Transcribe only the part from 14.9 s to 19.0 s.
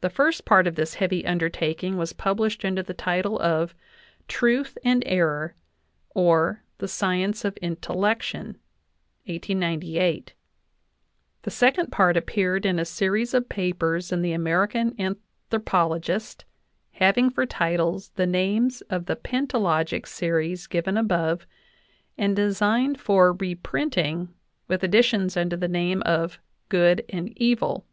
An thropologist, having for titles the names